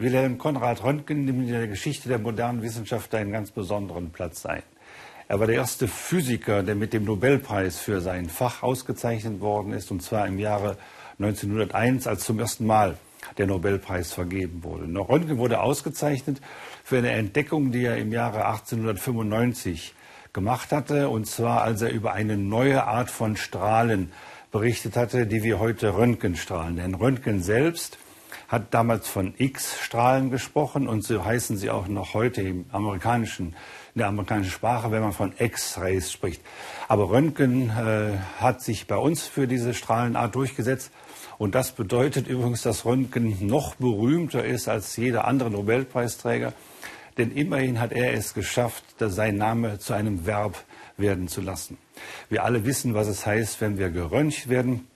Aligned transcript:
Wilhelm 0.00 0.38
Konrad 0.38 0.84
Röntgen 0.84 1.24
nimmt 1.24 1.48
in 1.48 1.52
der 1.52 1.66
Geschichte 1.66 2.08
der 2.08 2.20
modernen 2.20 2.62
Wissenschaft 2.62 3.12
einen 3.16 3.32
ganz 3.32 3.50
besonderen 3.50 4.10
Platz 4.10 4.46
ein. 4.46 4.62
Er 5.26 5.40
war 5.40 5.48
der 5.48 5.56
erste 5.56 5.88
Physiker, 5.88 6.62
der 6.62 6.76
mit 6.76 6.92
dem 6.92 7.04
Nobelpreis 7.04 7.80
für 7.80 8.00
sein 8.00 8.28
Fach 8.28 8.62
ausgezeichnet 8.62 9.40
worden 9.40 9.72
ist, 9.72 9.90
und 9.90 10.00
zwar 10.00 10.28
im 10.28 10.38
Jahre 10.38 10.76
1901, 11.18 12.06
als 12.06 12.24
zum 12.24 12.38
ersten 12.38 12.64
Mal 12.64 12.96
der 13.38 13.48
Nobelpreis 13.48 14.12
vergeben 14.12 14.62
wurde. 14.62 14.84
Röntgen 14.84 15.38
wurde 15.38 15.60
ausgezeichnet 15.60 16.40
für 16.84 16.98
eine 16.98 17.10
Entdeckung, 17.10 17.72
die 17.72 17.84
er 17.84 17.96
im 17.96 18.12
Jahre 18.12 18.46
1895 18.46 19.94
gemacht 20.32 20.70
hatte, 20.70 21.08
und 21.08 21.26
zwar 21.26 21.62
als 21.62 21.82
er 21.82 21.90
über 21.90 22.12
eine 22.12 22.36
neue 22.36 22.84
Art 22.84 23.10
von 23.10 23.36
Strahlen 23.36 24.12
berichtet 24.52 24.96
hatte, 24.96 25.26
die 25.26 25.42
wir 25.42 25.58
heute 25.58 25.96
Röntgenstrahlen 25.96 26.76
nennen. 26.76 26.94
Röntgen 26.94 27.42
selbst 27.42 27.98
hat 28.48 28.72
damals 28.74 29.08
von 29.08 29.34
X-Strahlen 29.36 30.30
gesprochen 30.30 30.88
und 30.88 31.04
so 31.04 31.24
heißen 31.24 31.56
sie 31.56 31.70
auch 31.70 31.88
noch 31.88 32.14
heute 32.14 32.42
im 32.42 32.66
amerikanischen, 32.72 33.48
in 33.94 33.98
der 33.98 34.08
amerikanischen 34.08 34.50
Sprache, 34.50 34.90
wenn 34.90 35.02
man 35.02 35.12
von 35.12 35.32
X-Rays 35.38 36.10
spricht. 36.10 36.42
Aber 36.88 37.10
Röntgen 37.10 37.70
äh, 37.70 38.18
hat 38.40 38.62
sich 38.62 38.86
bei 38.86 38.96
uns 38.96 39.26
für 39.26 39.46
diese 39.46 39.74
Strahlenart 39.74 40.34
durchgesetzt. 40.34 40.90
Und 41.36 41.54
das 41.54 41.72
bedeutet 41.72 42.26
übrigens, 42.26 42.62
dass 42.62 42.84
Röntgen 42.84 43.46
noch 43.46 43.76
berühmter 43.76 44.44
ist 44.44 44.68
als 44.68 44.96
jeder 44.96 45.26
andere 45.26 45.50
Nobelpreisträger. 45.50 46.52
Denn 47.16 47.32
immerhin 47.32 47.80
hat 47.80 47.92
er 47.92 48.14
es 48.14 48.34
geschafft, 48.34 48.84
sein 48.98 49.36
Name 49.36 49.78
zu 49.78 49.92
einem 49.92 50.26
Verb 50.26 50.64
werden 50.96 51.28
zu 51.28 51.40
lassen. 51.40 51.78
Wir 52.28 52.44
alle 52.44 52.64
wissen, 52.64 52.94
was 52.94 53.08
es 53.08 53.26
heißt, 53.26 53.60
wenn 53.60 53.78
wir 53.78 53.90
geröntgt 53.90 54.48
werden 54.48 54.86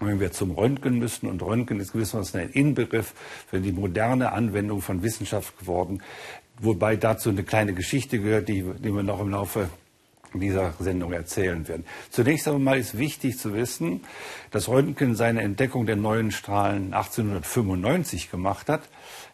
wenn 0.00 0.20
wir 0.20 0.32
zum 0.32 0.52
Röntgen 0.52 0.98
müssen, 0.98 1.28
und 1.28 1.42
Röntgen 1.42 1.80
ist 1.80 1.92
gewissermaßen 1.92 2.40
ein 2.40 2.50
Inbegriff 2.50 3.14
für 3.48 3.60
die 3.60 3.72
moderne 3.72 4.32
Anwendung 4.32 4.80
von 4.80 5.02
Wissenschaft 5.02 5.58
geworden, 5.58 6.02
wobei 6.60 6.96
dazu 6.96 7.30
eine 7.30 7.42
kleine 7.42 7.74
Geschichte 7.74 8.18
gehört, 8.20 8.48
die, 8.48 8.62
die 8.62 8.94
wir 8.94 9.02
noch 9.02 9.20
im 9.20 9.30
Laufe 9.30 9.68
dieser 10.34 10.74
Sendung 10.78 11.12
erzählen 11.12 11.66
werden. 11.68 11.84
Zunächst 12.10 12.46
einmal 12.48 12.78
ist 12.78 12.98
wichtig 12.98 13.38
zu 13.38 13.54
wissen, 13.54 14.02
dass 14.50 14.68
Röntgen 14.68 15.14
seine 15.14 15.42
Entdeckung 15.42 15.86
der 15.86 15.96
neuen 15.96 16.30
Strahlen 16.32 16.92
1895 16.92 18.30
gemacht 18.30 18.68
hat, 18.68 18.82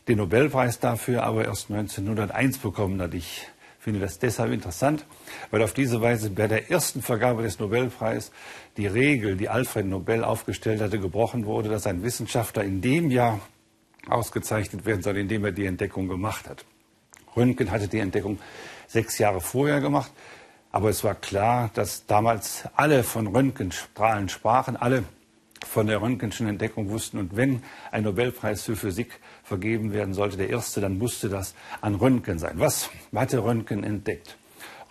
den 0.06 0.18
Nobelpreis 0.18 0.78
dafür 0.80 1.24
aber 1.24 1.44
erst 1.46 1.70
1901 1.70 2.58
bekommen 2.58 3.00
hat. 3.00 3.14
Ich 3.14 3.48
finde 3.84 4.00
das 4.00 4.18
deshalb 4.18 4.50
interessant, 4.50 5.04
weil 5.50 5.62
auf 5.62 5.74
diese 5.74 6.00
Weise 6.00 6.30
bei 6.30 6.48
der 6.48 6.70
ersten 6.70 7.02
Vergabe 7.02 7.42
des 7.42 7.58
Nobelpreises 7.58 8.32
die 8.78 8.86
Regel, 8.86 9.36
die 9.36 9.50
Alfred 9.50 9.84
Nobel 9.84 10.24
aufgestellt 10.24 10.80
hatte, 10.80 10.98
gebrochen 10.98 11.44
wurde, 11.44 11.68
dass 11.68 11.86
ein 11.86 12.02
Wissenschaftler 12.02 12.64
in 12.64 12.80
dem 12.80 13.10
Jahr 13.10 13.41
ausgezeichnet 14.08 14.86
werden 14.86 15.02
soll, 15.02 15.18
in 15.18 15.28
dem 15.28 15.44
er 15.44 15.52
die 15.52 15.66
Entdeckung 15.66 16.08
gemacht 16.08 16.48
hat. 16.48 16.64
Röntgen 17.36 17.70
hatte 17.70 17.86
die 17.86 17.98
Entdeckung 17.98 18.38
sechs 18.86 19.18
Jahre 19.18 19.42
vorher 19.42 19.82
gemacht, 19.82 20.12
aber 20.72 20.88
es 20.88 21.04
war 21.04 21.14
klar, 21.14 21.70
dass 21.74 22.06
damals 22.06 22.64
alle 22.76 23.04
von 23.04 23.26
Röntgenstrahlen 23.26 24.30
sprachen, 24.30 24.78
alle 24.78 25.04
von 25.64 25.86
der 25.86 26.00
Röntgenschen 26.00 26.48
Entdeckung 26.48 26.90
wussten. 26.90 27.18
Und 27.18 27.36
wenn 27.36 27.62
ein 27.90 28.04
Nobelpreis 28.04 28.62
für 28.62 28.76
Physik 28.76 29.20
vergeben 29.42 29.92
werden 29.92 30.14
sollte, 30.14 30.36
der 30.36 30.50
erste, 30.50 30.80
dann 30.80 30.98
musste 30.98 31.28
das 31.28 31.54
an 31.80 31.94
Röntgen 31.94 32.38
sein. 32.38 32.54
Was 32.56 32.90
hatte 33.14 33.44
Röntgen 33.44 33.84
entdeckt? 33.84 34.36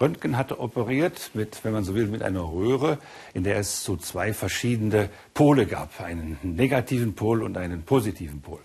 Röntgen 0.02 0.38
hatte 0.38 0.60
operiert 0.60 1.32
mit, 1.34 1.64
wenn 1.64 1.72
man 1.72 1.84
so 1.84 1.96
will, 1.96 2.08
mit 2.08 2.24
einer 2.24 2.42
Röhre, 2.42 2.98
in 3.34 3.44
der 3.44 3.58
es 3.58 3.84
so 3.84 3.96
zwei 3.96 4.34
verschiedene 4.34 5.10
Pole 5.34 5.66
gab, 5.66 6.02
einen 6.02 6.38
negativen 6.42 7.14
Pol 7.14 7.44
und 7.44 7.58
einen 7.58 7.84
positiven 7.84 8.42
Pol. 8.42 8.60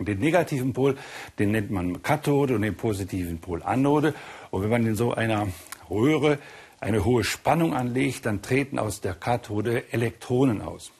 Den 0.00 0.18
negativen 0.18 0.72
Pol, 0.72 0.96
den 1.38 1.50
nennt 1.50 1.70
man 1.70 2.02
Kathode 2.02 2.54
und 2.54 2.62
den 2.62 2.76
positiven 2.76 3.38
Pol 3.38 3.62
Anode. 3.62 4.14
Und 4.50 4.62
wenn 4.62 4.70
man 4.70 4.86
in 4.86 4.94
so 4.94 5.12
einer 5.12 5.48
Röhre 5.90 6.38
eine 6.80 7.04
hohe 7.04 7.24
Spannung 7.24 7.74
anlegt, 7.74 8.26
dann 8.26 8.42
treten 8.42 8.78
aus 8.78 9.00
der 9.00 9.14
Kathode 9.14 9.92
Elektronen 9.92 10.62
aus. 10.62 10.92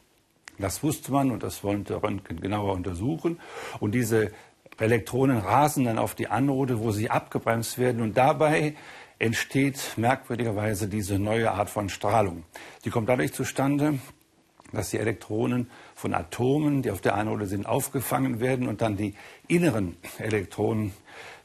Das 0.59 0.83
wusste 0.83 1.13
man 1.13 1.31
und 1.31 1.43
das 1.43 1.63
wollte 1.63 2.03
Röntgen 2.03 2.41
genauer 2.41 2.75
untersuchen. 2.75 3.41
Und 3.81 3.93
diese 3.93 4.33
Elektronen 4.79 5.39
rasen 5.39 5.85
dann 5.85 5.99
auf 5.99 6.15
die 6.15 6.29
Anode, 6.29 6.81
wo 6.81 6.91
sie 6.91 7.11
abgebremst 7.11 7.79
werden. 7.79 8.03
Und 8.03 8.17
dabei 8.17 8.75
entsteht 9.19 9.95
merkwürdigerweise 9.97 10.89
diese 10.89 11.19
neue 11.19 11.51
Art 11.51 11.71
von 11.71 11.89
Strahlung. 11.89 12.45
Die 12.85 12.91
kommt 12.91 13.09
dadurch 13.09 13.33
zustande, 13.33 13.99
dass 14.73 14.91
die 14.91 14.99
Elektronen 14.99 15.71
von 15.95 16.15
Atomen, 16.15 16.83
die 16.83 16.91
auf 16.91 17.01
der 17.01 17.15
Anode 17.15 17.47
sind, 17.47 17.67
aufgefangen 17.67 18.41
werden 18.41 18.69
und 18.69 18.81
dann 18.83 18.97
die 18.97 19.15
inneren 19.49 19.97
Elektronen 20.19 20.93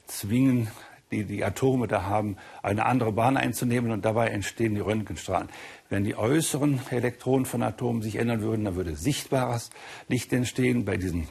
zwingen, 0.05 0.69
die 1.13 1.23
die 1.25 1.43
Atome 1.43 1.87
da 1.87 2.03
haben, 2.03 2.37
eine 2.61 2.85
andere 2.85 3.11
Bahn 3.11 3.37
einzunehmen 3.37 3.91
und 3.91 4.03
dabei 4.03 4.27
entstehen 4.29 4.75
die 4.75 4.81
Röntgenstrahlen. 4.81 5.49
Wenn 5.89 6.03
die 6.03 6.15
äußeren 6.15 6.81
Elektronen 6.89 7.45
von 7.45 7.61
Atomen 7.61 8.01
sich 8.01 8.15
ändern 8.15 8.41
würden, 8.41 8.65
dann 8.65 8.75
würde 8.75 8.95
sichtbares 8.95 9.69
Licht 10.07 10.33
entstehen. 10.33 10.85
Bei 10.85 10.97
diesen 10.97 11.27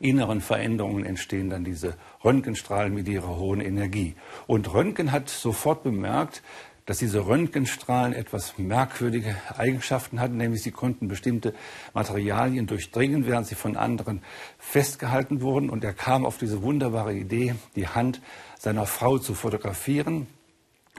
inneren 0.00 0.40
Veränderungen 0.40 1.04
entstehen 1.04 1.48
dann 1.48 1.64
diese 1.64 1.96
Röntgenstrahlen 2.24 2.92
mit 2.92 3.08
ihrer 3.08 3.36
hohen 3.38 3.60
Energie. 3.60 4.14
Und 4.46 4.72
Röntgen 4.74 5.12
hat 5.12 5.28
sofort 5.28 5.84
bemerkt, 5.84 6.42
dass 6.86 6.98
diese 6.98 7.26
Röntgenstrahlen 7.26 8.12
etwas 8.12 8.58
merkwürdige 8.58 9.36
Eigenschaften 9.56 10.20
hatten, 10.20 10.36
nämlich 10.36 10.62
sie 10.62 10.72
konnten 10.72 11.06
bestimmte 11.06 11.54
Materialien 11.94 12.66
durchdringen, 12.66 13.26
während 13.26 13.46
sie 13.46 13.54
von 13.54 13.76
anderen 13.76 14.22
festgehalten 14.58 15.42
wurden. 15.42 15.70
Und 15.70 15.84
er 15.84 15.92
kam 15.92 16.26
auf 16.26 16.38
diese 16.38 16.62
wunderbare 16.62 17.14
Idee, 17.14 17.54
die 17.76 17.86
Hand 17.86 18.20
seiner 18.62 18.86
Frau 18.86 19.18
zu 19.18 19.34
fotografieren 19.34 20.28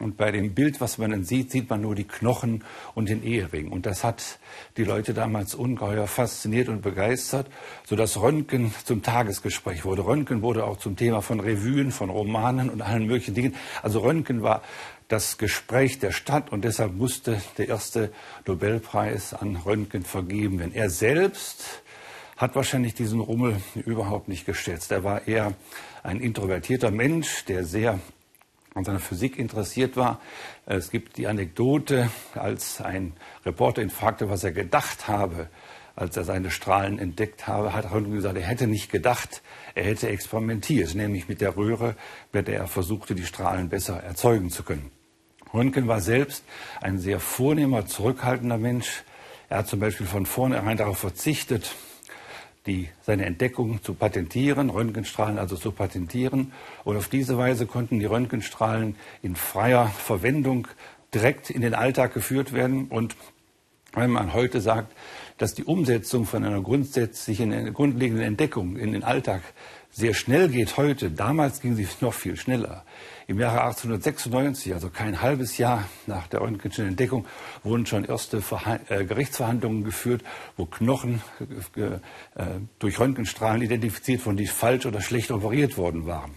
und 0.01 0.17
bei 0.17 0.31
dem 0.31 0.53
Bild, 0.53 0.81
was 0.81 0.97
man 0.97 1.11
dann 1.11 1.23
sieht, 1.23 1.49
sieht 1.49 1.69
man 1.69 1.79
nur 1.79 1.95
die 1.95 2.03
Knochen 2.03 2.65
und 2.93 3.07
den 3.07 3.23
Ehering. 3.23 3.71
Und 3.71 3.85
das 3.85 4.03
hat 4.03 4.39
die 4.75 4.83
Leute 4.83 5.13
damals 5.13 5.55
ungeheuer 5.55 6.07
fasziniert 6.07 6.67
und 6.67 6.81
begeistert, 6.81 7.47
sodass 7.85 8.19
Röntgen 8.19 8.73
zum 8.83 9.01
Tagesgespräch 9.01 9.85
wurde. 9.85 10.05
Röntgen 10.05 10.41
wurde 10.41 10.65
auch 10.65 10.77
zum 10.77 10.97
Thema 10.97 11.21
von 11.21 11.39
Revuen, 11.39 11.91
von 11.91 12.09
Romanen 12.09 12.69
und 12.69 12.81
allen 12.81 13.05
möglichen 13.05 13.33
Dingen. 13.33 13.55
Also 13.81 13.99
Röntgen 13.99 14.41
war 14.41 14.63
das 15.07 15.37
Gespräch 15.37 15.99
der 15.99 16.11
Stadt 16.11 16.51
und 16.51 16.65
deshalb 16.65 16.95
musste 16.95 17.39
der 17.57 17.69
erste 17.69 18.11
Nobelpreis 18.45 19.35
an 19.35 19.55
Röntgen 19.57 20.03
vergeben 20.03 20.57
werden. 20.59 20.73
Er 20.73 20.89
selbst 20.89 21.82
hat 22.43 22.55
wahrscheinlich 22.55 22.93
diesen 22.93 23.21
Rummel 23.21 23.55
überhaupt 23.85 24.27
nicht 24.27 24.45
geschätzt. 24.45 24.91
Er 24.91 25.05
war 25.05 25.29
eher 25.29 25.53
ein 26.03 26.19
introvertierter 26.19 26.91
Mensch, 26.91 27.45
der 27.45 27.63
sehr 27.63 27.99
an 28.75 28.83
seiner 28.83 28.99
Physik 28.99 29.39
interessiert 29.39 29.95
war. 29.95 30.19
Es 30.65 30.91
gibt 30.91 31.15
die 31.17 31.27
Anekdote, 31.27 32.09
als 32.35 32.81
ein 32.81 33.13
Reporter 33.45 33.81
ihn 33.81 33.89
fragte, 33.89 34.29
was 34.29 34.43
er 34.43 34.51
gedacht 34.51 35.07
habe, 35.07 35.47
als 35.95 36.17
er 36.17 36.25
seine 36.25 36.51
Strahlen 36.51 36.99
entdeckt 36.99 37.47
habe, 37.47 37.71
hat 37.71 37.89
Röntgen 37.93 38.15
gesagt, 38.15 38.35
er 38.35 38.43
hätte 38.43 38.67
nicht 38.67 38.91
gedacht, 38.91 39.41
er 39.73 39.85
hätte 39.85 40.09
experimentiert, 40.09 40.95
nämlich 40.95 41.29
mit 41.29 41.39
der 41.39 41.55
Röhre, 41.55 41.95
mit 42.33 42.49
der 42.49 42.57
er 42.57 42.67
versuchte, 42.67 43.15
die 43.15 43.25
Strahlen 43.25 43.69
besser 43.69 44.03
erzeugen 44.03 44.49
zu 44.49 44.63
können. 44.63 44.91
Röntgen 45.53 45.87
war 45.87 46.01
selbst 46.01 46.43
ein 46.81 46.99
sehr 46.99 47.21
vornehmer, 47.21 47.85
zurückhaltender 47.85 48.57
Mensch. 48.57 49.03
Er 49.47 49.59
hat 49.59 49.67
zum 49.67 49.79
Beispiel 49.79 50.07
von 50.07 50.25
vornherein 50.25 50.75
darauf 50.75 50.97
verzichtet, 50.97 51.73
die, 52.65 52.89
seine 53.01 53.25
Entdeckung 53.25 53.81
zu 53.83 53.93
patentieren, 53.93 54.69
Röntgenstrahlen 54.69 55.37
also 55.37 55.55
zu 55.55 55.71
patentieren. 55.71 56.53
Und 56.83 56.97
auf 56.97 57.07
diese 57.07 57.37
Weise 57.37 57.65
konnten 57.65 57.99
die 57.99 58.05
Röntgenstrahlen 58.05 58.95
in 59.21 59.35
freier 59.35 59.87
Verwendung 59.87 60.67
direkt 61.13 61.49
in 61.49 61.61
den 61.61 61.73
Alltag 61.73 62.13
geführt 62.13 62.53
werden. 62.53 62.87
Und 62.87 63.15
wenn 63.93 64.11
man 64.11 64.33
heute 64.33 64.61
sagt, 64.61 64.93
dass 65.37 65.53
die 65.53 65.63
Umsetzung 65.63 66.25
von 66.25 66.43
einer 66.43 66.61
grundsätzlichen, 66.61 67.73
grundlegenden 67.73 68.25
Entdeckung 68.25 68.77
in 68.77 68.93
den 68.93 69.03
Alltag 69.03 69.41
sehr 69.91 70.13
schnell 70.13 70.49
geht 70.49 70.77
heute, 70.77 71.11
damals 71.11 71.61
ging 71.61 71.75
sie 71.75 71.87
noch 72.01 72.13
viel 72.13 72.35
schneller. 72.35 72.83
Im 73.27 73.39
Jahre 73.39 73.61
1896, 73.61 74.73
also 74.73 74.89
kein 74.89 75.21
halbes 75.21 75.57
Jahr 75.57 75.87
nach 76.07 76.27
der 76.27 76.41
Röntgenschen 76.41 76.87
Entdeckung, 76.87 77.25
wurden 77.63 77.85
schon 77.85 78.03
erste 78.03 78.41
äh, 78.89 79.05
Gerichtsverhandlungen 79.05 79.83
geführt, 79.83 80.23
wo 80.57 80.65
Knochen 80.65 81.21
äh, 81.75 81.99
durch 82.79 82.99
Röntgenstrahlen 82.99 83.61
identifiziert 83.61 84.25
wurden, 84.25 84.37
die 84.37 84.47
falsch 84.47 84.85
oder 84.87 84.99
schlecht 84.99 85.31
operiert 85.31 85.77
worden 85.77 86.07
waren. 86.07 86.31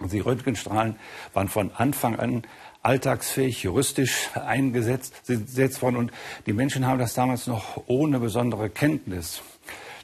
Also 0.00 0.16
die 0.16 0.20
Röntgenstrahlen 0.20 0.96
waren 1.32 1.48
von 1.48 1.70
Anfang 1.74 2.16
an 2.16 2.42
alltagsfähig, 2.88 3.64
juristisch 3.64 4.30
eingesetzt 4.34 5.82
worden 5.82 5.96
und 5.96 6.10
die 6.46 6.54
Menschen 6.54 6.86
haben 6.86 6.98
das 6.98 7.12
damals 7.12 7.46
noch 7.46 7.82
ohne 7.86 8.18
besondere 8.18 8.70
Kenntnis 8.70 9.42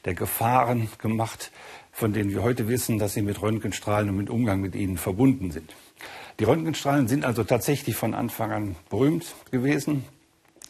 der 0.05 0.13
Gefahren 0.13 0.87
gemacht, 0.99 1.51
von 1.91 2.13
denen 2.13 2.29
wir 2.29 2.43
heute 2.43 2.67
wissen, 2.67 2.99
dass 2.99 3.15
sie 3.15 3.23
mit 3.23 3.41
Röntgenstrahlen 3.41 4.09
und 4.09 4.17
mit 4.17 4.29
Umgang 4.29 4.61
mit 4.61 4.75
ihnen 4.75 4.99
verbunden 4.99 5.49
sind. 5.49 5.73
Die 6.39 6.43
Röntgenstrahlen 6.43 7.07
sind 7.07 7.25
also 7.25 7.43
tatsächlich 7.43 7.95
von 7.95 8.13
Anfang 8.13 8.51
an 8.51 8.75
berühmt 8.91 9.33
gewesen. 9.49 10.03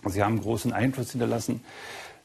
Sie 0.05 0.23
haben 0.23 0.39
großen 0.39 0.71
Einfluss 0.71 1.11
hinterlassen. 1.11 1.65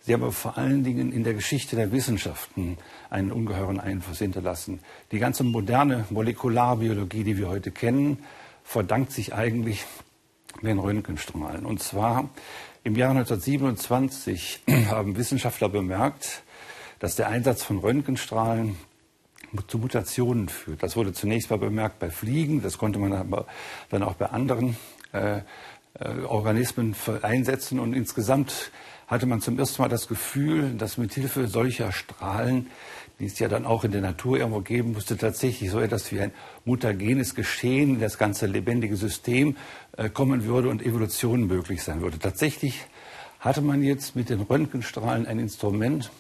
Sie 0.03 0.15
haben 0.15 0.23
aber 0.23 0.33
vor 0.33 0.57
allen 0.57 0.85
Dingen 0.85 1.11
in 1.11 1.25
der 1.25 1.35
Geschichte 1.35 1.75
der 1.75 1.91
Wissenschaften 1.91 2.79
einen 3.11 3.33
ungeheuren 3.33 3.81
Einfluss 3.81 4.21
hinterlassen. 4.21 4.79
Die 5.11 5.19
ganze 5.19 5.43
moderne 5.43 6.05
Molekularbiologie, 6.11 7.25
die 7.25 7.37
wir 7.37 7.49
heute 7.49 7.73
kennen, 7.73 8.19
verdankt 8.71 9.11
sich 9.11 9.35
eigentlich 9.35 9.85
den 10.63 10.79
Röntgenstrahlen. 10.79 11.67
Und 11.67 11.83
zwar 11.83 12.31
im 12.85 12.95
Jahr 12.95 13.11
1927 13.11 14.63
haben 14.91 15.17
Wissenschaftler 15.17 15.69
bemerkt, 15.69 16.45
dass 17.01 17.17
der 17.17 17.27
Einsatz 17.27 17.65
von 17.65 17.79
Röntgenstrahlen 17.79 18.77
zu 19.67 19.79
Mutationen 19.79 20.49
führt. 20.49 20.85
Das 20.85 20.95
wurde 20.95 21.13
zunächst 21.13 21.51
mal 21.51 21.59
bemerkt 21.59 21.99
bei 21.99 22.11
Fliegen, 22.11 22.63
das 22.63 22.79
konnte 22.79 23.01
man 23.01 23.13
aber 23.13 23.47
dann 23.89 24.05
auch 24.05 24.15
bei 24.15 24.27
anderen 24.27 24.77
äh, 25.13 25.39
äh, 25.95 26.21
Organismen 26.29 26.95
einsetzen 27.23 27.81
und 27.81 27.93
insgesamt 27.93 28.71
hatte 29.09 29.27
man 29.27 29.41
zum 29.41 29.59
ersten 29.59 29.83
Mal 29.83 29.89
das 29.89 30.07
Gefühl, 30.07 30.75
dass 30.77 30.97
mit 30.97 31.13
Hilfe 31.13 31.49
solcher 31.49 31.91
Strahlen, 31.91 32.69
die 33.21 33.27
es 33.27 33.39
ja 33.39 33.49
dann 33.49 33.67
auch 33.67 33.85
in 33.85 33.93
der 33.93 34.01
Natur 34.01 34.39
irgendwo 34.39 34.61
geben 34.61 34.93
musste, 34.93 35.17
tatsächlich 35.17 35.71
so 35.71 35.79
etwas 35.79 36.11
wie 36.11 36.21
ein 36.21 36.33
mutagenes 36.65 37.35
Geschehen 37.35 38.01
das 38.01 38.19
ganze 38.19 38.47
lebendige 38.47 38.97
System 38.97 39.57
äh, 39.97 40.09
kommen 40.09 40.45
würde 40.45 40.71
und 40.71 40.83
Evolution 40.83 41.47
möglich 41.47 41.83
sein 41.83 42.01
würde. 42.01 42.19
Tatsächlich 42.19 42.87
hatte 43.39 43.61
man 43.61 43.83
jetzt 43.83 44.17
mit 44.17 44.31
den 44.31 44.41
Röntgenstrahlen 44.41 45.27
ein 45.27 45.39
Instrument, 45.39 46.11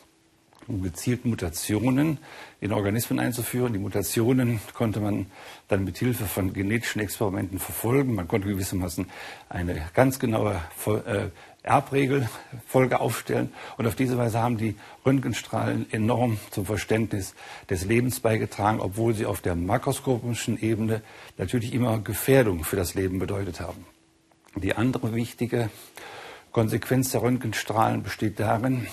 um 0.68 0.82
gezielt 0.82 1.24
Mutationen 1.24 2.18
in 2.60 2.72
Organismen 2.72 3.18
einzuführen. 3.18 3.72
Die 3.72 3.78
Mutationen 3.78 4.60
konnte 4.74 5.00
man 5.00 5.26
dann 5.68 5.84
mit 5.84 5.98
Hilfe 5.98 6.26
von 6.26 6.52
genetischen 6.52 7.00
Experimenten 7.00 7.58
verfolgen. 7.58 8.14
Man 8.14 8.28
konnte 8.28 8.48
gewissermaßen 8.48 9.06
eine 9.48 9.82
ganz 9.94 10.18
genaue 10.18 10.60
äh, 11.62 11.68
Erbregelfolge 11.68 13.00
aufstellen. 13.00 13.52
Und 13.76 13.86
auf 13.86 13.94
diese 13.94 14.18
Weise 14.18 14.40
haben 14.40 14.56
die 14.56 14.76
Röntgenstrahlen 15.04 15.90
enorm 15.92 16.38
zum 16.50 16.66
Verständnis 16.66 17.34
des 17.68 17.84
Lebens 17.84 18.20
beigetragen, 18.20 18.80
obwohl 18.80 19.14
sie 19.14 19.26
auf 19.26 19.40
der 19.40 19.54
makroskopischen 19.54 20.60
Ebene 20.60 21.02
natürlich 21.38 21.74
immer 21.74 21.98
Gefährdung 21.98 22.64
für 22.64 22.76
das 22.76 22.94
Leben 22.94 23.18
bedeutet 23.18 23.60
haben. 23.60 23.86
Die 24.56 24.74
andere 24.74 25.14
wichtige 25.14 25.70
Konsequenz 26.52 27.12
der 27.12 27.22
Röntgenstrahlen 27.22 28.02
besteht 28.02 28.40
darin, 28.40 28.88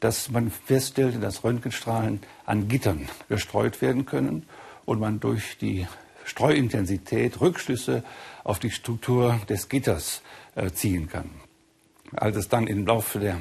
dass 0.00 0.30
man 0.30 0.50
feststellte, 0.50 1.18
dass 1.18 1.44
Röntgenstrahlen 1.44 2.20
an 2.46 2.68
Gittern 2.68 3.08
gestreut 3.28 3.82
werden 3.82 4.06
können 4.06 4.46
und 4.84 5.00
man 5.00 5.20
durch 5.20 5.58
die 5.58 5.86
Streuintensität 6.24 7.40
Rückschlüsse 7.40 8.02
auf 8.44 8.58
die 8.58 8.70
Struktur 8.70 9.40
des 9.48 9.68
Gitters 9.68 10.22
äh, 10.54 10.70
ziehen 10.70 11.08
kann. 11.08 11.30
Als 12.16 12.36
es 12.36 12.48
dann 12.48 12.66
im 12.66 12.86
Laufe 12.86 13.18
der 13.18 13.40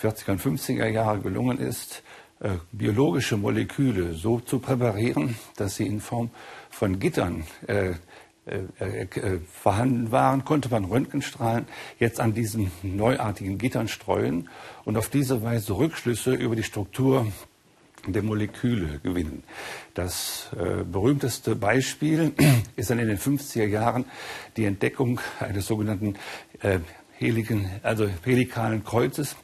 40er 0.00 0.32
und 0.32 0.40
50er 0.40 0.86
Jahre 0.88 1.20
gelungen 1.20 1.58
ist, 1.58 2.02
äh, 2.40 2.50
biologische 2.72 3.36
Moleküle 3.36 4.14
so 4.14 4.40
zu 4.40 4.58
präparieren, 4.58 5.36
dass 5.56 5.76
sie 5.76 5.86
in 5.86 6.00
Form 6.00 6.30
von 6.70 6.98
Gittern 6.98 7.44
äh, 7.66 7.92
äh, 8.44 9.02
äh, 9.02 9.38
vorhanden 9.52 10.10
waren, 10.10 10.44
konnte 10.44 10.68
man 10.68 10.84
Röntgenstrahlen 10.84 11.66
jetzt 12.00 12.18
an 12.18 12.34
diesen 12.34 12.72
neuartigen 12.82 13.56
Gittern 13.56 13.86
streuen 13.86 14.48
und 14.84 14.96
auf 14.96 15.08
diese 15.08 15.44
Weise 15.44 15.76
Rückschlüsse 15.76 16.34
über 16.34 16.56
die 16.56 16.64
Struktur 16.64 17.28
der 18.04 18.24
Moleküle 18.24 18.98
gewinnen. 18.98 19.44
Das 19.94 20.50
äh, 20.58 20.82
berühmteste 20.82 21.54
Beispiel 21.54 22.32
ist 22.76 22.90
dann 22.90 22.98
in 22.98 23.06
den 23.06 23.18
50er 23.18 23.66
Jahren 23.66 24.06
die 24.56 24.64
Entdeckung 24.64 25.20
eines 25.38 25.66
sogenannten 25.66 26.16
äh, 26.62 26.80
heligen, 27.22 27.70
also 27.82 28.08
helikalen 28.24 28.84
Kreuzes 28.84 29.36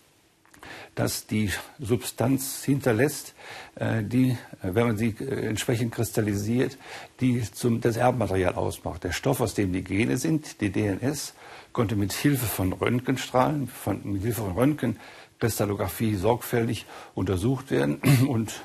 das 0.99 1.27
die 1.27 1.51
Substanz 1.79 2.65
hinterlässt, 2.65 3.35
äh, 3.77 4.03
die, 4.03 4.31
äh, 4.31 4.37
wenn 4.63 4.89
man 4.89 4.97
sie 4.97 5.15
äh, 5.21 5.47
entsprechend 5.47 5.95
kristallisiert, 5.95 6.77
die 7.21 7.41
zum, 7.43 7.81
das 7.81 7.97
Erbmaterial 7.97 8.55
ausmacht. 8.55 9.05
Der 9.05 9.13
Stoff, 9.13 9.41
aus 9.41 9.55
dem 9.55 9.73
die 9.73 9.85
Gene 9.85 10.17
sind, 10.17 10.61
die 10.61 10.71
DNS, 10.71 11.35
konnte 11.73 11.95
mit 11.95 12.13
Hilfe 12.13 12.47
von 12.47 12.73
Röntgenstrahlen, 12.73 13.69
von, 13.69 14.01
mit 14.05 14.23
Hilfe 14.23 14.43
von 14.43 14.53
Röntgenkristallographie 14.55 16.17
sorgfältig 16.17 16.85
untersucht 17.15 17.71
werden. 17.71 17.97
Und 18.29 18.63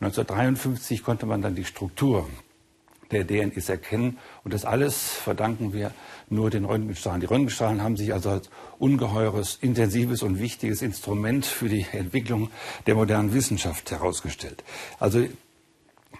1953 0.00 1.04
konnte 1.04 1.26
man 1.26 1.40
dann 1.40 1.54
die 1.54 1.64
Struktur 1.64 2.28
der 3.12 3.22
DNS 3.22 3.68
erkennen. 3.68 4.18
Und 4.42 4.52
das 4.52 4.64
alles 4.64 5.10
verdanken 5.12 5.72
wir 5.72 5.92
nur 6.28 6.50
den 6.50 6.64
Röntgenstrahlen. 6.64 7.20
Die 7.20 7.26
Röntgenstrahlen 7.26 7.82
haben 7.82 7.96
sich 7.96 8.12
also 8.12 8.30
als 8.30 8.50
ungeheures, 8.78 9.58
intensives 9.60 10.22
und 10.22 10.38
wichtiges 10.38 10.82
Instrument 10.82 11.46
für 11.46 11.68
die 11.68 11.86
Entwicklung 11.92 12.50
der 12.86 12.94
modernen 12.94 13.32
Wissenschaft 13.32 13.90
herausgestellt. 13.90 14.64
Also 14.98 15.20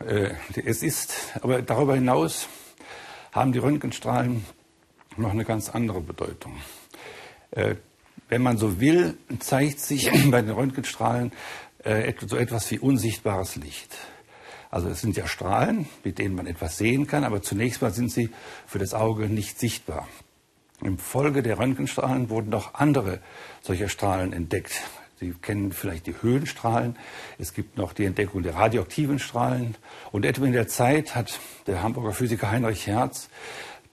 äh, 0.06 0.34
es 0.64 0.82
ist, 0.82 1.14
aber 1.42 1.62
darüber 1.62 1.94
hinaus 1.94 2.48
haben 3.32 3.52
die 3.52 3.58
Röntgenstrahlen 3.58 4.44
noch 5.16 5.30
eine 5.30 5.44
ganz 5.44 5.70
andere 5.70 6.00
Bedeutung. 6.00 6.54
Äh, 7.50 7.76
wenn 8.28 8.42
man 8.42 8.58
so 8.58 8.80
will, 8.80 9.16
zeigt 9.38 9.80
sich 9.80 10.10
bei 10.30 10.42
den 10.42 10.50
Röntgenstrahlen 10.50 11.32
äh, 11.84 12.12
so 12.26 12.36
etwas 12.36 12.70
wie 12.70 12.78
unsichtbares 12.78 13.56
Licht. 13.56 13.96
Also 14.76 14.90
es 14.90 15.00
sind 15.00 15.16
ja 15.16 15.26
Strahlen, 15.26 15.86
mit 16.04 16.18
denen 16.18 16.34
man 16.34 16.46
etwas 16.46 16.76
sehen 16.76 17.06
kann, 17.06 17.24
aber 17.24 17.40
zunächst 17.40 17.80
mal 17.80 17.92
sind 17.92 18.12
sie 18.12 18.28
für 18.66 18.78
das 18.78 18.92
Auge 18.92 19.26
nicht 19.26 19.58
sichtbar. 19.58 20.06
Im 20.82 20.98
Folge 20.98 21.42
der 21.42 21.58
Röntgenstrahlen 21.58 22.28
wurden 22.28 22.50
noch 22.50 22.74
andere 22.74 23.20
solcher 23.62 23.88
Strahlen 23.88 24.34
entdeckt. 24.34 24.82
Sie 25.18 25.32
kennen 25.32 25.72
vielleicht 25.72 26.06
die 26.06 26.14
Höhenstrahlen. 26.20 26.98
Es 27.38 27.54
gibt 27.54 27.78
noch 27.78 27.94
die 27.94 28.04
Entdeckung 28.04 28.42
der 28.42 28.54
radioaktiven 28.54 29.18
Strahlen. 29.18 29.76
Und 30.12 30.26
etwa 30.26 30.44
in 30.44 30.52
der 30.52 30.68
Zeit 30.68 31.14
hat 31.14 31.40
der 31.66 31.82
Hamburger 31.82 32.12
Physiker 32.12 32.50
Heinrich 32.50 32.86
Hertz 32.86 33.30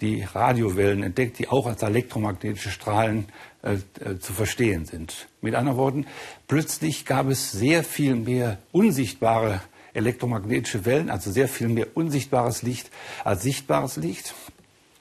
die 0.01 0.23
Radiowellen 0.23 1.01
entdeckt, 1.01 1.39
die 1.39 1.47
auch 1.47 1.65
als 1.65 1.81
elektromagnetische 1.81 2.71
Strahlen 2.71 3.29
äh, 3.61 3.75
äh, 4.03 4.19
zu 4.19 4.33
verstehen 4.33 4.83
sind. 4.83 5.29
Mit 5.39 5.55
anderen 5.55 5.77
Worten, 5.77 6.07
plötzlich 6.49 7.05
gab 7.05 7.29
es 7.29 7.53
sehr 7.53 7.85
viel 7.85 8.15
mehr 8.15 8.57
unsichtbare 8.73 9.61
elektromagnetische 9.93 10.85
Wellen, 10.85 11.09
also 11.09 11.31
sehr 11.31 11.47
viel 11.47 11.67
mehr 11.67 11.87
unsichtbares 11.95 12.61
Licht 12.61 12.89
als 13.23 13.43
sichtbares 13.43 13.97
Licht. 13.97 14.33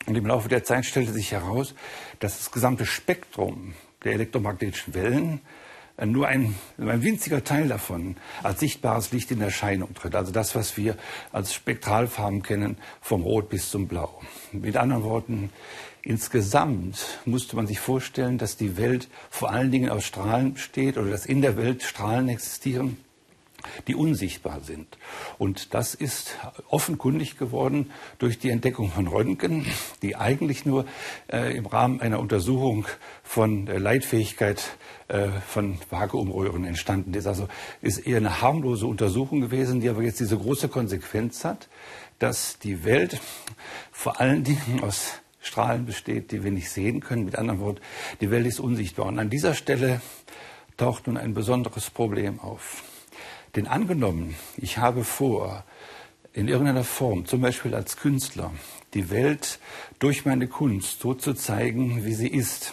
Und 0.07 0.17
im 0.17 0.27
Laufe 0.27 0.49
der 0.49 0.65
Zeit 0.65 0.85
stellte 0.85 1.13
sich 1.13 1.33
heraus, 1.33 1.75
dass 2.19 2.39
das 2.39 2.51
gesamte 2.51 2.87
Spektrum 2.87 3.75
der 4.05 4.15
elektromagnetischen 4.15 4.95
Wellen 4.95 5.41
äh, 5.97 6.07
nur 6.07 6.27
ein, 6.27 6.55
ein 6.79 7.03
winziger 7.03 7.45
Teil 7.45 7.69
davon 7.69 8.17
als 8.43 8.61
sichtbares 8.61 9.13
Licht 9.13 9.31
in 9.31 9.41
Erscheinung 9.41 9.95
tritt. 9.95 10.15
Also 10.15 10.33
das, 10.33 10.55
was 10.55 10.77
wir 10.77 10.97
als 11.33 11.55
Spektralfarben 11.55 12.43
kennen, 12.43 12.79
vom 13.01 13.23
Rot 13.23 13.49
bis 13.49 13.71
zum 13.71 13.87
Blau. 13.87 14.21
Mit 14.51 14.77
anderen 14.77 15.05
Worten, 15.05 15.51
insgesamt 16.03 17.21
musste 17.25 17.55
man 17.55 17.69
sich 17.69 17.79
vorstellen, 17.79 18.39
dass 18.39 18.57
die 18.57 18.77
Welt 18.77 19.09
vor 19.31 19.51
allen 19.51 19.71
Dingen 19.71 19.91
aus 19.91 20.05
Strahlen 20.05 20.55
besteht 20.55 20.99
oder 20.99 21.11
dass 21.11 21.27
in 21.27 21.43
der 21.43 21.57
Welt 21.57 21.83
Strahlen 21.85 22.29
existieren 22.29 22.97
die 23.87 23.95
unsichtbar 23.95 24.61
sind. 24.61 24.99
Und 25.39 25.75
das 25.75 25.95
ist 25.95 26.37
offenkundig 26.69 27.39
geworden 27.39 27.91
durch 28.19 28.39
die 28.39 28.51
Entdeckung 28.51 28.91
von 28.91 29.07
Röntgen, 29.07 29.67
die 30.03 30.17
eigentlich 30.17 30.67
nur 30.67 30.87
äh, 31.33 31.57
im 31.57 31.67
Rahmen 31.67 32.01
einer 32.01 32.21
Untersuchung 32.21 32.87
von 33.23 33.67
äh, 33.67 33.79
Leitfähigkeit 33.79 34.77
äh, 35.09 35.29
von 35.47 35.79
Vakuumröhren 35.91 36.65
entstanden 36.65 37.15
ist. 37.15 37.27
Also 37.27 37.49
ist 37.81 37.99
eher 37.99 38.19
eine 38.19 38.41
harmlose 38.41 38.87
Untersuchung 38.87 39.41
gewesen, 39.41 39.81
die 39.81 39.89
aber 39.89 40.03
jetzt 40.03 40.21
diese 40.21 40.39
große 40.39 40.69
Konsequenz 40.69 41.45
hat, 41.45 41.69
dass 42.19 42.59
die 42.59 42.85
Welt 42.85 43.21
vor 43.91 44.21
allen 44.21 44.45
Dingen 44.45 44.81
aus 44.83 45.23
Strahlen 45.41 45.87
besteht, 45.87 46.31
die 46.31 46.45
wir 46.45 46.53
nicht 46.53 46.71
sehen 46.71 47.01
können. 47.01 47.25
Mit 47.25 47.37
anderen 47.37 47.61
Worten, 47.61 47.81
die 48.21 48.31
Welt 48.31 48.47
ist 48.47 48.61
unsichtbar. 48.61 49.07
Und 49.07 49.19
an 49.19 49.29
dieser 49.29 49.55
Stelle 49.55 50.01
taucht 50.77 51.09
nun 51.09 51.17
ein 51.17 51.35
besonderes 51.35 51.91
Problem 51.91 52.41
auf. 52.41 52.85
Denn 53.55 53.67
angenommen, 53.67 54.35
ich 54.57 54.79
habe 54.79 55.05
vor, 55.05 55.65
in 56.33 56.49
irgendeiner 56.49 56.85
Form, 56.85 57.27
zum 57.27 57.43
Beispiel 57.43 57.75
als 57.75 57.99
Künstler, 57.99 58.51
die 58.95 59.11
Welt 59.11 59.59
durch 59.99 60.25
meine 60.25 60.47
Kunst 60.49 61.01
so 61.01 61.13
zu 61.13 61.35
zeigen, 61.35 62.05
wie 62.05 62.15
sie 62.15 62.29
ist, 62.29 62.73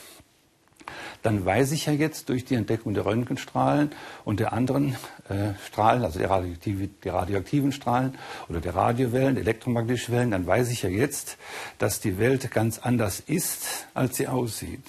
dann 1.22 1.46
weiß 1.46 1.74
ich 1.74 1.88
ja 1.88 1.94
jetzt 1.94 2.30
durch 2.30 2.46
die 2.46 2.56
Entdeckung 2.56 2.94
der 2.94 3.06
Röntgenstrahlen 3.06 3.92
und 4.24 4.40
der 4.40 4.54
anderen 4.54 4.96
äh, 5.28 5.54
Strahlen, 5.68 6.04
also 6.04 6.18
der, 6.18 6.30
radioaktive, 6.30 6.88
der 7.04 7.14
radioaktiven 7.14 7.74
Strahlen 7.74 8.18
oder 8.48 8.62
der 8.62 8.74
Radiowellen, 8.74 9.36
elektromagnetischen 9.36 10.16
Wellen, 10.16 10.32
dann 10.32 10.48
weiß 10.48 10.70
ich 10.70 10.84
ja 10.84 10.90
jetzt, 10.90 11.38
dass 11.78 12.00
die 12.00 12.18
Welt 12.20 12.52
ganz 12.52 12.80
anders 12.80 13.20
ist, 13.20 13.88
als 13.94 14.16
sie 14.16 14.28
aussieht. 14.28 14.84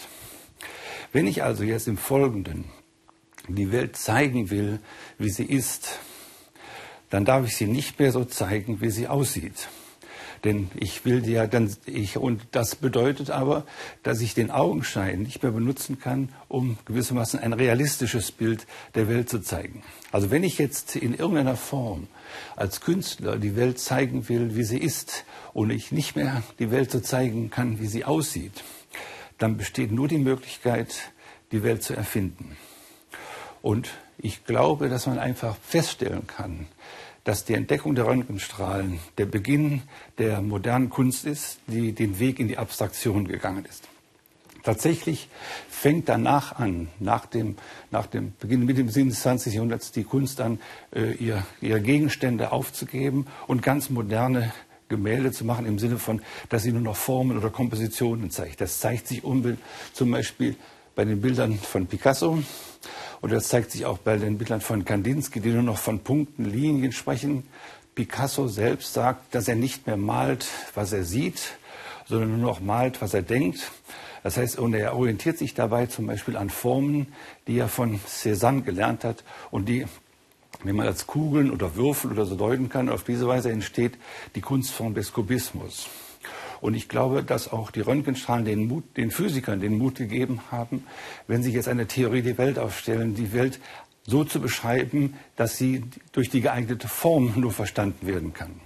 Wenn 1.12 1.26
ich 1.26 1.42
also 1.42 1.64
jetzt 1.64 1.88
im 1.88 1.98
Folgenden 1.98 2.64
die 3.54 3.72
Welt 3.72 3.96
zeigen 3.96 4.50
will, 4.50 4.80
wie 5.18 5.30
sie 5.30 5.44
ist, 5.44 5.98
dann 7.10 7.24
darf 7.24 7.46
ich 7.46 7.56
sie 7.56 7.66
nicht 7.66 7.98
mehr 7.98 8.12
so 8.12 8.24
zeigen, 8.24 8.80
wie 8.80 8.90
sie 8.90 9.08
aussieht. 9.08 9.68
Denn 10.44 10.70
ich 10.74 11.04
will 11.04 11.28
ja 11.28 11.46
dann, 11.46 11.74
ich, 11.84 12.16
und 12.16 12.40
das 12.52 12.74
bedeutet 12.74 13.30
aber, 13.30 13.66
dass 14.02 14.22
ich 14.22 14.32
den 14.32 14.50
Augenschein 14.50 15.20
nicht 15.20 15.42
mehr 15.42 15.52
benutzen 15.52 15.98
kann, 15.98 16.30
um 16.48 16.78
gewissermaßen 16.86 17.38
ein 17.40 17.52
realistisches 17.52 18.32
Bild 18.32 18.66
der 18.94 19.08
Welt 19.08 19.28
zu 19.28 19.40
zeigen. 19.40 19.82
Also 20.12 20.30
wenn 20.30 20.42
ich 20.42 20.56
jetzt 20.56 20.96
in 20.96 21.12
irgendeiner 21.12 21.56
Form 21.56 22.06
als 22.56 22.80
Künstler 22.80 23.36
die 23.36 23.54
Welt 23.54 23.78
zeigen 23.78 24.30
will, 24.30 24.56
wie 24.56 24.64
sie 24.64 24.78
ist, 24.78 25.24
und 25.52 25.70
ich 25.70 25.92
nicht 25.92 26.16
mehr 26.16 26.42
die 26.58 26.70
Welt 26.70 26.90
so 26.90 27.00
zeigen 27.00 27.50
kann, 27.50 27.80
wie 27.80 27.86
sie 27.86 28.04
aussieht, 28.04 28.62
dann 29.38 29.56
besteht 29.56 29.90
nur 29.92 30.08
die 30.08 30.18
Möglichkeit, 30.18 31.12
die 31.52 31.62
Welt 31.62 31.82
zu 31.82 31.94
erfinden. 31.94 32.56
Und 33.62 33.90
ich 34.18 34.44
glaube, 34.44 34.88
dass 34.88 35.06
man 35.06 35.18
einfach 35.18 35.56
feststellen 35.56 36.26
kann, 36.26 36.66
dass 37.24 37.44
die 37.44 37.54
Entdeckung 37.54 37.94
der 37.94 38.06
Röntgenstrahlen 38.06 38.98
der 39.18 39.26
Beginn 39.26 39.82
der 40.18 40.40
modernen 40.40 40.90
Kunst 40.90 41.26
ist, 41.26 41.58
die 41.66 41.92
den 41.92 42.18
Weg 42.18 42.38
in 42.40 42.48
die 42.48 42.58
Abstraktion 42.58 43.28
gegangen 43.28 43.64
ist. 43.64 43.88
Tatsächlich 44.62 45.28
fängt 45.70 46.08
danach 46.08 46.58
an, 46.58 46.88
nach 46.98 47.24
dem, 47.26 47.56
nach 47.90 48.06
dem 48.06 48.34
Beginn 48.40 48.66
mit 48.66 48.76
dem 48.76 48.90
20. 48.90 49.54
Jahrhunderts, 49.54 49.90
die 49.92 50.04
Kunst 50.04 50.40
an, 50.40 50.60
äh, 50.94 51.12
ihr, 51.12 51.46
ihre 51.62 51.80
Gegenstände 51.80 52.52
aufzugeben 52.52 53.26
und 53.46 53.62
ganz 53.62 53.88
moderne 53.88 54.52
Gemälde 54.88 55.32
zu 55.32 55.44
machen 55.44 55.64
im 55.66 55.78
Sinne 55.78 55.98
von, 55.98 56.20
dass 56.50 56.64
sie 56.64 56.72
nur 56.72 56.82
noch 56.82 56.96
Formen 56.96 57.38
oder 57.38 57.48
Kompositionen 57.48 58.30
zeigt. 58.30 58.60
Das 58.60 58.80
zeigt 58.80 59.06
sich 59.06 59.22
zum 59.22 60.10
Beispiel 60.10 60.56
bei 61.00 61.06
den 61.06 61.22
Bildern 61.22 61.58
von 61.58 61.86
Picasso 61.86 62.42
und 63.22 63.32
das 63.32 63.48
zeigt 63.48 63.70
sich 63.70 63.86
auch 63.86 63.96
bei 63.96 64.18
den 64.18 64.36
Bildern 64.36 64.60
von 64.60 64.84
Kandinsky, 64.84 65.40
die 65.40 65.48
nur 65.48 65.62
noch 65.62 65.78
von 65.78 66.00
Punkten, 66.00 66.44
Linien 66.44 66.92
sprechen. 66.92 67.44
Picasso 67.94 68.48
selbst 68.48 68.92
sagt, 68.92 69.34
dass 69.34 69.48
er 69.48 69.54
nicht 69.56 69.86
mehr 69.86 69.96
malt, 69.96 70.46
was 70.74 70.92
er 70.92 71.04
sieht, 71.04 71.54
sondern 72.06 72.36
nur 72.38 72.50
noch 72.50 72.60
malt, 72.60 73.00
was 73.00 73.14
er 73.14 73.22
denkt. 73.22 73.72
Das 74.22 74.36
heißt, 74.36 74.58
und 74.58 74.74
er 74.74 74.94
orientiert 74.94 75.38
sich 75.38 75.54
dabei 75.54 75.86
zum 75.86 76.06
Beispiel 76.06 76.36
an 76.36 76.50
Formen, 76.50 77.06
die 77.46 77.56
er 77.56 77.68
von 77.68 77.98
Cézanne 78.06 78.60
gelernt 78.60 79.02
hat 79.02 79.24
und 79.50 79.70
die, 79.70 79.86
wie 80.64 80.72
man 80.74 80.86
als 80.86 81.06
Kugeln 81.06 81.50
oder 81.50 81.76
Würfel 81.76 82.12
oder 82.12 82.26
so 82.26 82.34
deuten 82.34 82.68
kann, 82.68 82.90
auf 82.90 83.04
diese 83.04 83.26
Weise 83.26 83.50
entsteht 83.50 83.96
die 84.34 84.42
Kunstform 84.42 84.92
des 84.92 85.14
Kubismus. 85.14 85.88
Und 86.60 86.74
ich 86.74 86.88
glaube, 86.88 87.22
dass 87.22 87.50
auch 87.52 87.70
die 87.70 87.80
Röntgenstrahlen 87.80 88.44
den, 88.44 88.66
Mut, 88.66 88.84
den 88.96 89.10
Physikern 89.10 89.60
den 89.60 89.78
Mut 89.78 89.96
gegeben 89.96 90.40
haben, 90.50 90.84
wenn 91.26 91.42
sie 91.42 91.52
jetzt 91.52 91.68
eine 91.68 91.86
Theorie 91.86 92.22
der 92.22 92.38
Welt 92.38 92.58
aufstellen, 92.58 93.14
die 93.14 93.32
Welt 93.32 93.60
so 94.06 94.24
zu 94.24 94.40
beschreiben, 94.40 95.14
dass 95.36 95.56
sie 95.56 95.84
durch 96.12 96.30
die 96.30 96.40
geeignete 96.40 96.88
Form 96.88 97.34
nur 97.36 97.52
verstanden 97.52 98.06
werden 98.06 98.32
kann. 98.32 98.60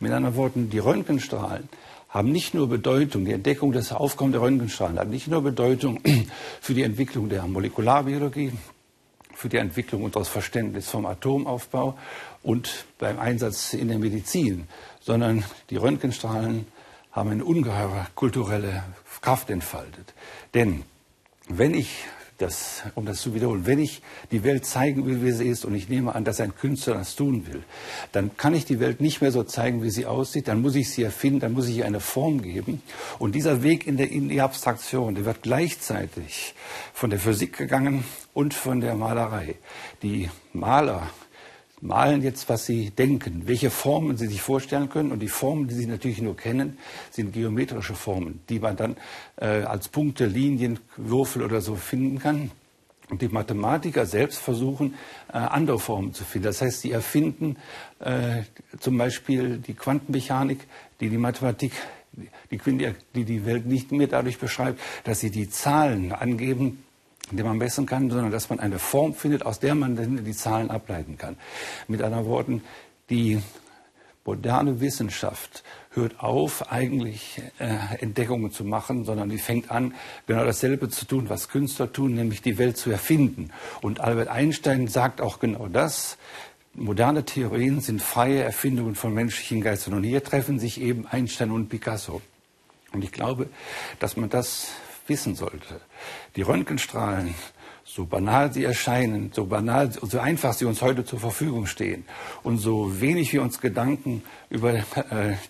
Mit 0.00 0.12
anderen 0.12 0.36
Worten, 0.36 0.70
die 0.70 0.78
Röntgenstrahlen 0.78 1.68
haben 2.08 2.32
nicht 2.32 2.54
nur 2.54 2.68
Bedeutung, 2.68 3.24
die 3.24 3.32
Entdeckung 3.32 3.72
des 3.72 3.92
Aufkommens 3.92 4.34
der 4.34 4.42
Röntgenstrahlen 4.42 4.98
hat 4.98 5.08
nicht 5.08 5.28
nur 5.28 5.42
Bedeutung 5.42 6.00
für 6.60 6.74
die 6.74 6.82
Entwicklung 6.82 7.28
der 7.28 7.46
Molekularbiologie, 7.46 8.52
für 9.34 9.48
die 9.48 9.58
Entwicklung 9.58 10.02
unseres 10.02 10.28
Verständnisses 10.28 10.90
vom 10.90 11.06
Atomaufbau 11.06 11.98
und 12.42 12.86
beim 12.98 13.18
Einsatz 13.18 13.74
in 13.74 13.88
der 13.88 13.98
Medizin, 13.98 14.66
sondern 15.00 15.44
die 15.70 15.76
Röntgenstrahlen 15.76 16.66
haben 17.18 17.30
eine 17.30 17.44
ungeheure 17.44 18.06
kulturelle 18.14 18.84
Kraft 19.20 19.50
entfaltet. 19.50 20.14
Denn 20.54 20.84
wenn 21.48 21.74
ich 21.74 22.04
das, 22.38 22.84
um 22.94 23.04
das 23.04 23.20
zu 23.20 23.34
wiederholen, 23.34 23.66
wenn 23.66 23.80
ich 23.80 24.00
die 24.30 24.44
Welt 24.44 24.64
zeigen 24.64 25.04
will, 25.06 25.22
wie 25.22 25.32
sie 25.32 25.48
ist, 25.48 25.64
und 25.64 25.74
ich 25.74 25.88
nehme 25.88 26.14
an, 26.14 26.24
dass 26.24 26.40
ein 26.40 26.54
Künstler 26.54 26.94
das 26.94 27.16
tun 27.16 27.46
will, 27.48 27.64
dann 28.12 28.36
kann 28.36 28.54
ich 28.54 28.64
die 28.64 28.78
Welt 28.78 29.00
nicht 29.00 29.20
mehr 29.20 29.32
so 29.32 29.42
zeigen, 29.42 29.82
wie 29.82 29.90
sie 29.90 30.06
aussieht, 30.06 30.46
dann 30.46 30.62
muss 30.62 30.76
ich 30.76 30.90
sie 30.90 31.02
erfinden, 31.02 31.40
dann 31.40 31.52
muss 31.52 31.68
ich 31.68 31.78
ihr 31.78 31.86
eine 31.86 32.00
Form 32.00 32.40
geben. 32.40 32.80
Und 33.18 33.34
dieser 33.34 33.62
Weg 33.62 33.86
in, 33.86 33.96
der, 33.96 34.10
in 34.10 34.28
die 34.28 34.40
Abstraktion, 34.40 35.16
der 35.16 35.24
wird 35.24 35.42
gleichzeitig 35.42 36.54
von 36.94 37.10
der 37.10 37.18
Physik 37.18 37.56
gegangen 37.56 38.04
und 38.34 38.54
von 38.54 38.80
der 38.80 38.94
Malerei. 38.94 39.56
Die 40.02 40.30
Maler 40.52 41.10
malen 41.80 42.22
jetzt, 42.22 42.48
was 42.48 42.66
sie 42.66 42.90
denken, 42.90 43.42
welche 43.46 43.70
Formen 43.70 44.16
sie 44.16 44.26
sich 44.26 44.42
vorstellen 44.42 44.88
können. 44.88 45.12
Und 45.12 45.20
die 45.20 45.28
Formen, 45.28 45.68
die 45.68 45.74
sie 45.74 45.86
natürlich 45.86 46.20
nur 46.20 46.36
kennen, 46.36 46.78
sind 47.10 47.32
geometrische 47.32 47.94
Formen, 47.94 48.40
die 48.48 48.58
man 48.58 48.76
dann 48.76 48.96
äh, 49.36 49.62
als 49.62 49.88
Punkte, 49.88 50.26
Linien, 50.26 50.78
Würfel 50.96 51.42
oder 51.42 51.60
so 51.60 51.76
finden 51.76 52.18
kann. 52.18 52.50
Und 53.10 53.22
die 53.22 53.28
Mathematiker 53.28 54.04
selbst 54.04 54.38
versuchen, 54.38 54.94
äh, 55.32 55.38
andere 55.38 55.78
Formen 55.78 56.12
zu 56.12 56.24
finden. 56.24 56.46
Das 56.46 56.60
heißt, 56.60 56.82
sie 56.82 56.92
erfinden 56.92 57.56
äh, 58.00 58.42
zum 58.80 58.98
Beispiel 58.98 59.58
die 59.58 59.74
Quantenmechanik, 59.74 60.66
die 61.00 61.08
die 61.08 61.16
Mathematik, 61.16 61.72
die, 62.50 62.58
die 63.14 63.24
die 63.24 63.46
Welt 63.46 63.66
nicht 63.66 63.92
mehr 63.92 64.08
dadurch 64.08 64.38
beschreibt, 64.38 64.80
dass 65.04 65.20
sie 65.20 65.30
die 65.30 65.48
Zahlen 65.48 66.12
angeben, 66.12 66.84
die 67.30 67.42
man 67.42 67.58
messen 67.58 67.86
kann, 67.86 68.10
sondern 68.10 68.30
dass 68.30 68.48
man 68.50 68.60
eine 68.60 68.78
Form 68.78 69.14
findet, 69.14 69.44
aus 69.44 69.60
der 69.60 69.74
man 69.74 69.96
dann 69.96 70.24
die 70.24 70.32
Zahlen 70.32 70.70
ableiten 70.70 71.18
kann. 71.18 71.36
Mit 71.86 72.02
anderen 72.02 72.26
Worten, 72.26 72.62
die 73.10 73.42
moderne 74.24 74.80
Wissenschaft 74.80 75.62
hört 75.92 76.20
auf, 76.20 76.70
eigentlich 76.70 77.40
äh, 77.58 77.96
Entdeckungen 78.00 78.52
zu 78.52 78.62
machen, 78.62 79.04
sondern 79.04 79.30
die 79.30 79.38
fängt 79.38 79.70
an, 79.70 79.94
genau 80.26 80.44
dasselbe 80.44 80.90
zu 80.90 81.06
tun, 81.06 81.30
was 81.30 81.48
Künstler 81.48 81.92
tun, 81.92 82.14
nämlich 82.14 82.42
die 82.42 82.58
Welt 82.58 82.76
zu 82.76 82.90
erfinden. 82.90 83.50
Und 83.80 84.00
Albert 84.00 84.28
Einstein 84.28 84.86
sagt 84.86 85.20
auch 85.22 85.40
genau 85.40 85.66
das. 85.68 86.18
Moderne 86.74 87.24
Theorien 87.24 87.80
sind 87.80 88.02
freie 88.02 88.42
Erfindungen 88.42 88.94
von 88.94 89.14
menschlichen 89.14 89.62
Geistern. 89.62 89.94
Und 89.94 90.04
hier 90.04 90.22
treffen 90.22 90.58
sich 90.58 90.80
eben 90.80 91.06
Einstein 91.06 91.50
und 91.50 91.68
Picasso. 91.68 92.20
Und 92.92 93.02
ich 93.02 93.12
glaube, 93.12 93.48
dass 93.98 94.16
man 94.16 94.28
das 94.28 94.68
wissen 95.08 95.34
sollte. 95.34 95.80
Die 96.36 96.42
Röntgenstrahlen, 96.42 97.34
so 97.84 98.04
banal 98.04 98.52
sie 98.52 98.64
erscheinen, 98.64 99.30
so 99.32 99.46
banal, 99.46 99.90
so 99.90 100.18
einfach 100.18 100.52
sie 100.52 100.66
uns 100.66 100.82
heute 100.82 101.04
zur 101.04 101.18
Verfügung 101.20 101.66
stehen 101.66 102.04
und 102.42 102.58
so 102.58 103.00
wenig 103.00 103.32
wir 103.32 103.40
uns 103.40 103.60
Gedanken 103.60 104.22
über 104.50 104.74
äh, 104.74 104.82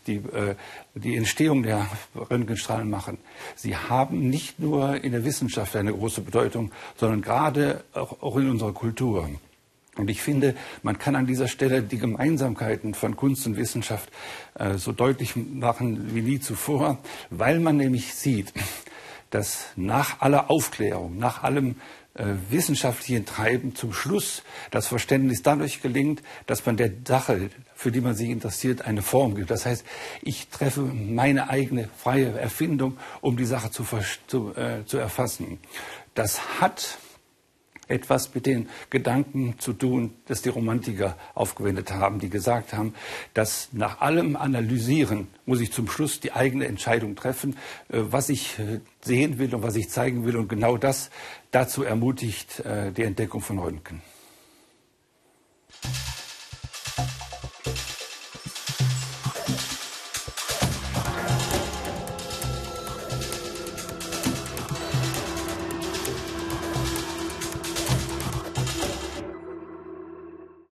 die, 0.07 0.17
äh, 0.17 0.55
die 0.95 1.17
Entstehung 1.17 1.65
der 1.65 1.89
Röntgenstrahlen 2.15 2.89
machen, 2.89 3.19
sie 3.57 3.77
haben 3.77 4.31
nicht 4.31 4.61
nur 4.61 5.03
in 5.03 5.13
der 5.13 5.25
Wissenschaft 5.25 5.75
eine 5.75 5.93
große 5.93 6.21
Bedeutung, 6.21 6.71
sondern 6.97 7.23
gerade 7.23 7.83
auch, 7.93 8.23
auch 8.23 8.37
in 8.37 8.49
unserer 8.51 8.73
Kultur. 8.73 9.29
Und 9.99 10.09
ich 10.11 10.23
finde, 10.23 10.55
man 10.85 10.99
kann 10.99 11.17
an 11.17 11.27
dieser 11.27 11.49
Stelle 11.49 11.83
die 11.83 11.99
Gemeinsamkeiten 11.99 12.95
von 12.95 13.17
Kunst 13.17 13.47
und 13.49 13.57
Wissenschaft 13.57 14.11
äh, 14.55 14.75
so 14.75 14.93
deutlich 14.93 15.35
machen 15.35 16.15
wie 16.15 16.23
nie 16.23 16.39
zuvor, 16.39 16.99
weil 17.31 17.59
man 17.59 17.77
nämlich 17.77 18.15
sieht, 18.15 18.53
dass 19.31 19.67
nach 19.77 20.21
aller 20.21 20.51
Aufklärung, 20.51 21.19
nach 21.19 21.43
allem 21.43 21.77
äh, 22.15 22.35
wissenschaftlichen 22.51 23.27
Treiben 23.27 23.75
zum 23.75 23.93
Schluss 23.93 24.43
das 24.71 24.89
Verständnis 24.89 25.43
dadurch 25.43 25.83
gelingt, 25.83 26.23
dass 26.47 26.67
man 26.67 26.77
der 26.77 26.91
Sache, 27.07 27.51
für 27.75 27.93
die 27.93 28.01
man 28.01 28.15
sich 28.15 28.31
interessiert, 28.31 28.83
eine 28.83 29.03
Form 29.03 29.35
gibt. 29.37 29.51
Das 29.51 29.67
heißt, 29.67 29.85
ich 30.23 30.49
treffe 30.49 30.81
meine 30.81 31.49
eigene 31.49 31.89
freie 31.97 32.39
Erfindung, 32.39 32.97
um 33.21 33.37
die 33.37 33.45
Sache 33.45 33.71
zu, 33.71 33.87
zu, 34.27 34.55
äh, 34.57 34.85
zu 34.85 34.99
erfassen. 34.99 35.61
Das 36.15 36.61
hat 36.61 36.99
etwas 37.89 38.35
mit 38.35 38.47
den 38.47 38.69
Gedanken 38.91 39.59
zu 39.59 39.73
tun, 39.73 40.15
das 40.27 40.43
die 40.43 40.49
Romantiker 40.49 41.17
aufgewendet 41.35 41.91
haben, 41.93 42.19
die 42.19 42.31
gesagt 42.31 42.73
haben, 42.73 42.95
dass 43.35 43.71
nach 43.73 44.01
allem 44.01 44.37
Analysieren 44.37 45.29
muss 45.47 45.61
ich 45.61 45.73
zum 45.73 45.89
Schluss 45.89 46.21
die 46.21 46.33
eigene 46.33 46.67
Entscheidung 46.67 47.17
treffen, 47.17 47.57
äh, 47.89 48.01
was 48.01 48.29
ich 48.29 48.59
äh, 48.59 48.81
sehen 49.03 49.39
will 49.39 49.55
und 49.55 49.63
was 49.63 49.77
ich 49.77 49.89
zeigen 49.89 50.25
will. 50.25 50.37
Und 50.37 50.49
genau 50.49 50.77
das 50.77 51.11
dazu 51.51 51.83
ermutigt 51.83 52.61
äh, 52.61 52.93
die 52.93 53.03
Entdeckung 53.03 53.41
von 53.41 53.59
Röntgen. 53.59 54.03